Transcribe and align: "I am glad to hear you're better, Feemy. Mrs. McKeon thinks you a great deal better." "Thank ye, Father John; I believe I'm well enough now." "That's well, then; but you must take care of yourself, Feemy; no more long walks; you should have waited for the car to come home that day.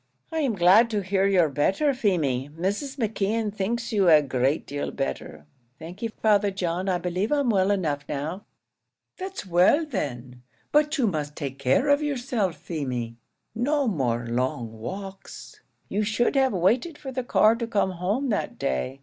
"I 0.31 0.39
am 0.39 0.55
glad 0.55 0.89
to 0.89 1.01
hear 1.01 1.27
you're 1.27 1.47
better, 1.47 1.93
Feemy. 1.93 2.49
Mrs. 2.57 2.97
McKeon 2.97 3.53
thinks 3.53 3.93
you 3.93 4.09
a 4.09 4.23
great 4.23 4.65
deal 4.65 4.89
better." 4.89 5.45
"Thank 5.77 6.01
ye, 6.01 6.07
Father 6.23 6.49
John; 6.49 6.89
I 6.89 6.97
believe 6.97 7.31
I'm 7.31 7.51
well 7.51 7.69
enough 7.69 8.05
now." 8.09 8.43
"That's 9.19 9.45
well, 9.45 9.85
then; 9.85 10.41
but 10.71 10.97
you 10.97 11.05
must 11.05 11.35
take 11.35 11.59
care 11.59 11.87
of 11.89 12.01
yourself, 12.01 12.55
Feemy; 12.57 13.17
no 13.53 13.87
more 13.87 14.25
long 14.25 14.73
walks; 14.73 15.61
you 15.87 16.01
should 16.01 16.35
have 16.35 16.51
waited 16.53 16.97
for 16.97 17.11
the 17.11 17.23
car 17.23 17.55
to 17.57 17.67
come 17.67 17.91
home 17.91 18.29
that 18.29 18.57
day. 18.57 18.99